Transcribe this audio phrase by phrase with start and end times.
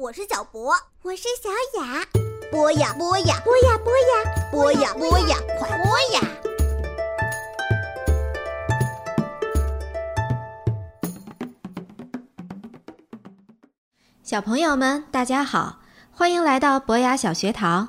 [0.00, 0.72] 我是小博，
[1.02, 1.50] 我是小
[1.80, 2.06] 雅。
[2.52, 6.20] 播呀播呀，播呀播呀，播呀播呀，快播呀！
[14.22, 15.80] 小朋友们，大家好，
[16.12, 17.88] 欢迎来到博雅小学堂。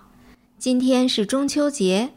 [0.57, 2.09] 今天是中秋节，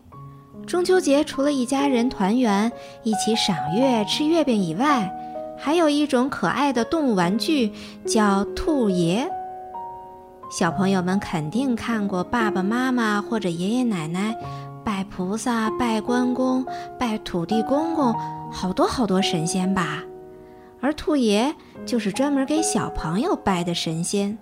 [0.66, 2.72] 中秋节除了一家人团圆、
[3.03, 5.12] 一起赏月、吃月饼以外，
[5.59, 7.70] 还有一种可爱的动物玩具，
[8.06, 9.31] 叫兔爷。
[10.52, 14.36] 小朋友们肯定看过爸爸妈妈或者爷爷奶奶
[14.84, 16.62] 拜菩萨、拜关公、
[16.98, 18.14] 拜土地公公，
[18.52, 20.02] 好多好多神仙吧？
[20.82, 21.54] 而兔爷
[21.86, 24.36] 就是专门给小朋友拜的神仙。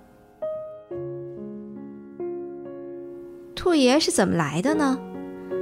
[3.54, 4.98] 兔爷是怎么来的呢？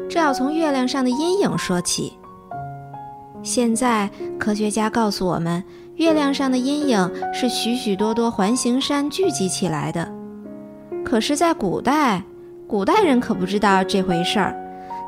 [0.08, 2.14] 这要从月亮上的阴影说起。
[3.42, 4.08] 现在
[4.40, 5.62] 科学家告诉我们，
[5.96, 10.16] 月亮上的阴影是许许多多环形山聚集起来的。
[11.08, 12.22] 可是，在古代，
[12.66, 14.54] 古代人可不知道这回事儿，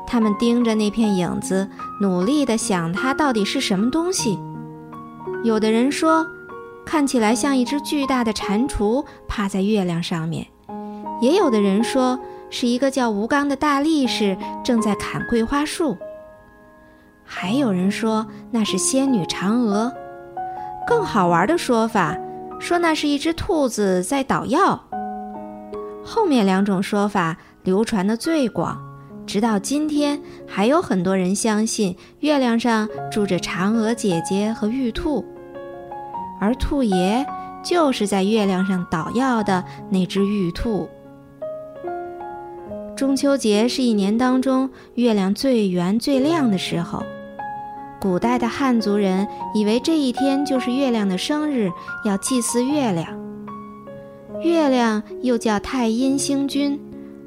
[0.07, 1.69] 他们盯着那片影子，
[2.01, 4.39] 努力地想它到底是什么东西。
[5.43, 6.25] 有的人说，
[6.83, 10.43] 看起来像一只巨大的蟾蜍趴在月亮上面；
[11.21, 15.95] 也有的人说，是一个叫吴刚的大力士正在砍桂花树。
[17.23, 19.93] 还有人说那是仙女嫦娥，
[20.87, 22.17] 更好玩的说法
[22.59, 24.83] 说那是一只兔子在捣药。
[26.13, 28.77] 后面两种说法流传的最广，
[29.25, 35.23] 直到今天还有很多人相信月亮上住着嫦娥姐姐和玉兔，
[36.41, 37.25] 而兔爷
[37.63, 40.89] 就是在月亮上捣药的那只玉兔。
[42.93, 47.01] 中秋节是一年当中月亮最圆最亮的时候。
[48.01, 51.71] 古代的汉族人以为这一天就是月亮的生日，
[52.03, 53.30] 要祭祀月亮。
[54.43, 56.79] 月亮又叫太阴星君，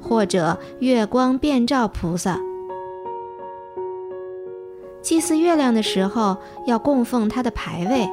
[0.03, 2.41] 或者月光遍照菩萨。
[5.01, 6.37] 祭祀月亮的时候，
[6.67, 8.09] 要供奉它的牌位，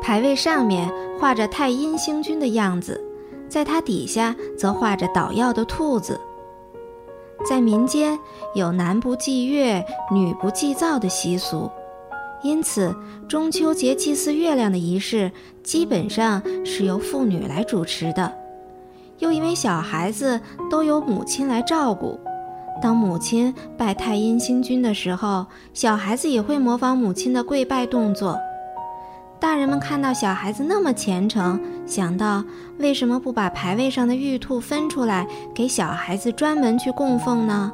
[0.00, 0.88] 牌位上面
[1.18, 3.02] 画着太阴星君的样子，
[3.48, 6.20] 在它底下则画着捣药的兔子。
[7.44, 8.18] 在民间
[8.54, 11.70] 有男不祭月，女不祭灶的习俗。
[12.42, 12.94] 因此，
[13.28, 15.30] 中秋节祭祀月亮的仪式
[15.62, 18.32] 基本上是由妇女来主持的。
[19.18, 20.40] 又因为小孩子
[20.70, 22.18] 都由母亲来照顾，
[22.80, 25.44] 当母亲拜太阴星君的时候，
[25.74, 28.38] 小孩子也会模仿母亲的跪拜动作。
[29.40, 32.44] 大人们看到小孩子那么虔诚，想到
[32.78, 37.72] 为什么不把牌位上的玉兔分出来给小孩子专门去供奉呢？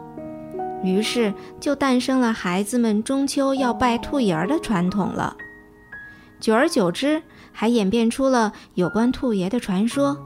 [0.85, 5.35] 于是就诞生了孩子们中秋要拜兔爷儿的传统了。
[6.39, 7.23] 久而久之，
[7.53, 10.17] 还演变出了有关兔爷的传说。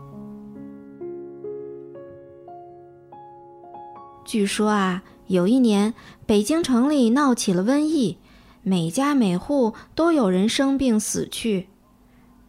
[4.24, 5.94] 据说啊，有一年
[6.26, 8.18] 北京城里闹起了瘟疫，
[8.62, 11.68] 每家每户都有人生病死去。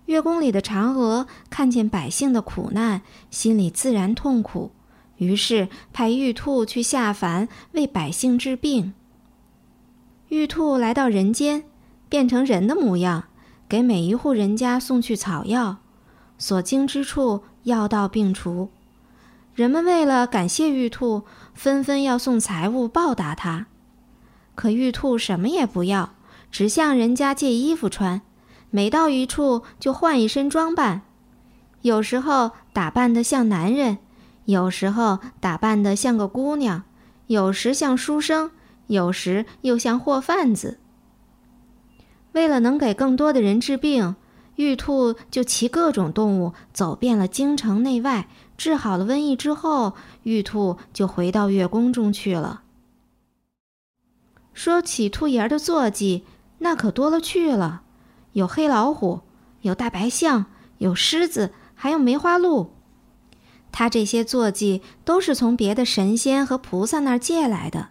[0.08, 4.72] 月宫里的嫦娥看见百姓的苦难，心里自然痛苦。
[5.20, 8.94] 于是派玉兔去下凡为百姓治病。
[10.30, 11.64] 玉兔来到人间，
[12.10, 13.26] 变成人的模样，
[13.70, 15.78] 给每一户人家送去草药，
[16.38, 18.70] 所经之处药到病除。
[19.54, 23.68] 人们为了感谢玉兔，纷纷要送财物报答他。
[24.56, 26.14] 可玉兔什么也不要，
[26.52, 28.22] 只向人家借衣服穿，
[28.70, 31.02] 每到一处就换一身装扮，
[31.82, 33.98] 有时候打扮得像男人。
[34.50, 36.84] 有时候打扮得像个姑娘，
[37.28, 38.50] 有时像书生，
[38.88, 40.80] 有时又像货贩子。
[42.32, 44.16] 为了能给更多的人治病，
[44.56, 48.28] 玉兔就骑各种动物走遍了京城内外。
[48.58, 49.94] 治好了瘟疫之后，
[50.24, 52.64] 玉兔就回到月宫中去了。
[54.56, 56.26] 说起兔爷儿的坐骑，
[56.58, 57.84] 那可多了去了，
[58.34, 59.22] 有黑老虎，
[59.62, 60.48] 有大白象，
[60.80, 62.79] 有狮子，还有梅花鹿。
[63.72, 67.90] 他这些坐骑都是从别的神仙和菩萨那儿借来的。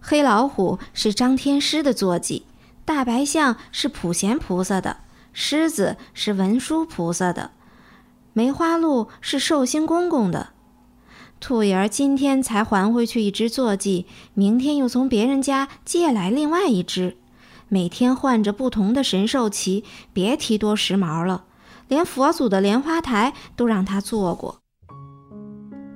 [0.00, 2.46] 黑老虎是张天师的坐骑，
[2.84, 4.98] 大白象是普贤菩萨的，
[5.32, 7.52] 狮子是文殊菩萨的，
[8.32, 10.50] 梅花鹿是寿星公公的。
[11.40, 17.16] 兔爷儿今天才还回去一只坐骑，明天又从别人家借来另外一只，
[17.68, 21.44] 每天换着不同的神兽骑，别提多时髦了。
[21.88, 24.60] 连佛祖的莲花台都让他坐过。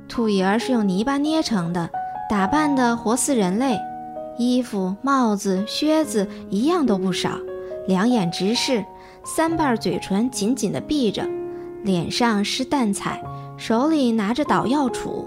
[0.08, 1.88] 兔爷儿是用泥巴捏成的，
[2.28, 3.78] 打扮的活似人类，
[4.38, 7.38] 衣服、帽子、靴子一样都不少，
[7.87, 8.84] 两眼直视，
[9.25, 11.28] 三瓣嘴唇紧紧地闭着，
[11.84, 13.22] 脸上施淡彩，
[13.56, 15.26] 手里拿着捣药杵，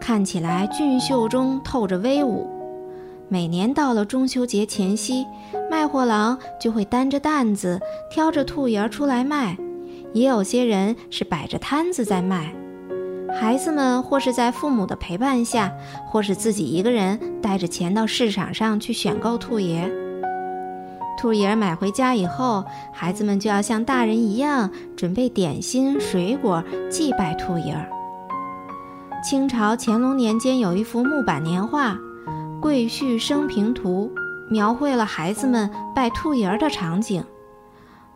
[0.00, 2.50] 看起来俊秀中透着威武。
[3.28, 5.26] 每年到了中秋节前夕，
[5.70, 7.80] 卖货郎就会担着担子，
[8.10, 9.56] 挑着兔爷儿出来卖，
[10.12, 12.52] 也有些人是摆着摊子在卖。
[13.40, 15.72] 孩子们或是在父母的陪伴下，
[16.06, 19.90] 或是自己一个人带着钱到市场上去选购兔爷。
[21.18, 27.74] 兔爷买回家以后，孩子们就要像大人一样准备点心、水果祭拜兔爷。
[29.22, 31.92] 清朝乾隆年间有一幅木板年画
[32.60, 34.12] 《贵婿生平图》，
[34.52, 37.24] 描绘了孩子们拜兔爷的场景。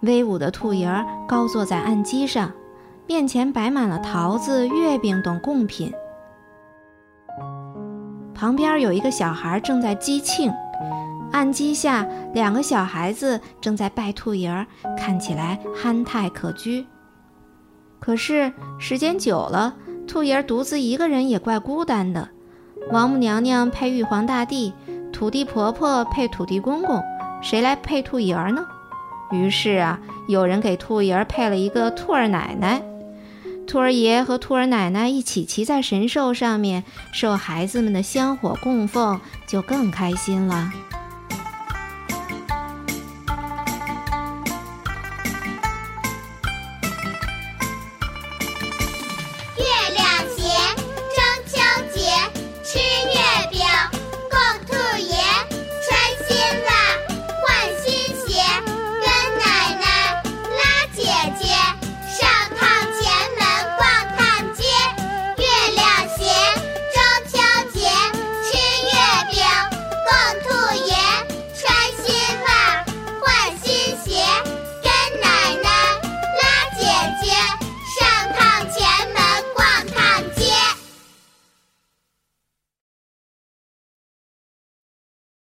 [0.01, 0.89] 威武的兔爷
[1.27, 2.53] 高坐在案几上。
[3.09, 5.91] 面前摆满了桃子、月饼等贡品，
[8.35, 10.53] 旁边有一个小孩正在击磬，
[11.33, 16.85] 案几下两个小孩子正在拜兔爷儿，看起来憨态可掬。
[17.99, 19.75] 可是时间久了，
[20.07, 22.29] 兔爷儿独自一个人也怪孤单的。
[22.93, 24.75] 王母娘娘配玉皇大帝，
[25.11, 27.03] 土地婆婆配土地公公，
[27.41, 28.67] 谁来配兔爷儿呢？
[29.33, 32.83] 于是啊，有人给兔爷儿配了一个兔儿奶奶。
[33.69, 40.73] 兔儿爷和兔儿奶奶一起骑在神兽上面，受孩子们的香火供奉，就更开心了。